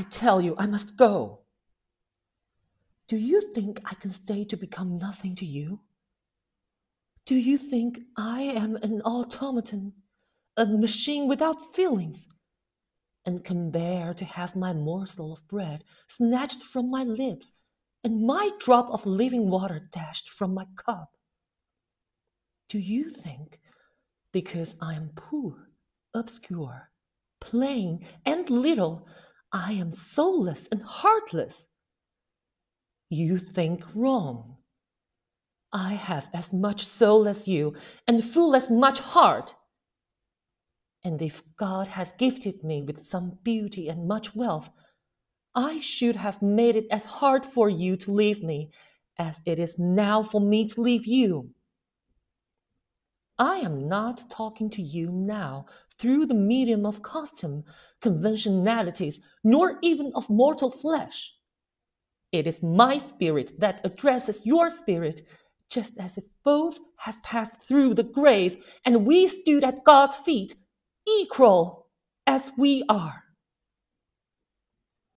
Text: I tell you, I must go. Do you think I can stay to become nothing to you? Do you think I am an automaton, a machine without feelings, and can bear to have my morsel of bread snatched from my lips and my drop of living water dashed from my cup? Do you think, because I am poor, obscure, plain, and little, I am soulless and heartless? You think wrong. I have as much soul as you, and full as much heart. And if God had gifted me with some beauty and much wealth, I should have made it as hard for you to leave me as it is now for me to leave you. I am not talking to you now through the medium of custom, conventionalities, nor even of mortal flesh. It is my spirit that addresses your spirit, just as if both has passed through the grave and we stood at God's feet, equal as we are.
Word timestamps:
I 0.00 0.04
tell 0.04 0.40
you, 0.40 0.54
I 0.56 0.66
must 0.66 0.96
go. 0.96 1.40
Do 3.06 3.18
you 3.18 3.42
think 3.52 3.82
I 3.84 3.92
can 3.92 4.08
stay 4.08 4.46
to 4.46 4.56
become 4.56 4.96
nothing 4.96 5.34
to 5.34 5.44
you? 5.44 5.80
Do 7.26 7.34
you 7.34 7.58
think 7.58 8.00
I 8.16 8.40
am 8.40 8.76
an 8.76 9.02
automaton, 9.02 9.92
a 10.56 10.64
machine 10.64 11.28
without 11.28 11.74
feelings, 11.74 12.28
and 13.26 13.44
can 13.44 13.70
bear 13.70 14.14
to 14.14 14.24
have 14.24 14.56
my 14.56 14.72
morsel 14.72 15.34
of 15.34 15.46
bread 15.46 15.84
snatched 16.08 16.62
from 16.62 16.90
my 16.90 17.04
lips 17.04 17.52
and 18.02 18.26
my 18.26 18.48
drop 18.58 18.88
of 18.88 19.04
living 19.04 19.50
water 19.50 19.86
dashed 19.92 20.30
from 20.30 20.54
my 20.54 20.64
cup? 20.76 21.10
Do 22.70 22.78
you 22.78 23.10
think, 23.10 23.60
because 24.32 24.76
I 24.80 24.94
am 24.94 25.10
poor, 25.14 25.68
obscure, 26.14 26.90
plain, 27.38 28.06
and 28.24 28.48
little, 28.48 29.06
I 29.52 29.72
am 29.72 29.90
soulless 29.90 30.68
and 30.70 30.82
heartless? 30.82 31.66
You 33.08 33.38
think 33.38 33.84
wrong. 33.94 34.58
I 35.72 35.94
have 35.94 36.28
as 36.32 36.52
much 36.52 36.86
soul 36.86 37.28
as 37.28 37.46
you, 37.48 37.74
and 38.06 38.24
full 38.24 38.54
as 38.54 38.70
much 38.70 39.00
heart. 39.00 39.54
And 41.02 41.20
if 41.22 41.42
God 41.56 41.88
had 41.88 42.18
gifted 42.18 42.62
me 42.62 42.82
with 42.82 43.04
some 43.04 43.38
beauty 43.42 43.88
and 43.88 44.06
much 44.06 44.34
wealth, 44.34 44.70
I 45.54 45.78
should 45.78 46.16
have 46.16 46.42
made 46.42 46.76
it 46.76 46.86
as 46.90 47.04
hard 47.04 47.44
for 47.44 47.68
you 47.68 47.96
to 47.98 48.12
leave 48.12 48.42
me 48.42 48.70
as 49.18 49.40
it 49.44 49.58
is 49.58 49.78
now 49.78 50.22
for 50.22 50.40
me 50.40 50.68
to 50.68 50.80
leave 50.80 51.06
you. 51.06 51.50
I 53.40 53.56
am 53.56 53.88
not 53.88 54.28
talking 54.28 54.68
to 54.68 54.82
you 54.82 55.10
now 55.10 55.64
through 55.96 56.26
the 56.26 56.34
medium 56.34 56.84
of 56.84 57.02
custom, 57.02 57.64
conventionalities, 58.02 59.18
nor 59.42 59.78
even 59.82 60.12
of 60.14 60.28
mortal 60.28 60.70
flesh. 60.70 61.32
It 62.32 62.46
is 62.46 62.62
my 62.62 62.98
spirit 62.98 63.58
that 63.58 63.80
addresses 63.82 64.44
your 64.44 64.68
spirit, 64.68 65.22
just 65.70 65.98
as 65.98 66.18
if 66.18 66.24
both 66.44 66.80
has 66.98 67.16
passed 67.24 67.62
through 67.62 67.94
the 67.94 68.02
grave 68.02 68.58
and 68.84 69.06
we 69.06 69.26
stood 69.26 69.64
at 69.64 69.84
God's 69.84 70.16
feet, 70.16 70.54
equal 71.08 71.86
as 72.26 72.52
we 72.58 72.84
are. 72.90 73.24